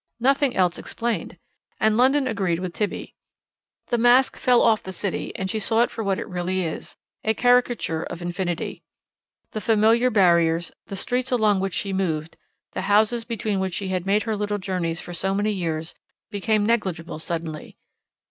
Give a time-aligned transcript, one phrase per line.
[0.19, 1.37] Nothing else explained.
[1.79, 3.13] And London agreed with Tibby.
[3.89, 6.95] The mask fell off the city, and she saw it for what it really is
[7.23, 8.81] a caricature of infinity.
[9.51, 12.35] The familiar barriers, the streets along which she moved,
[12.71, 15.93] the houses between which she had made her little journeys for so many years,
[16.31, 17.77] became negligible suddenly.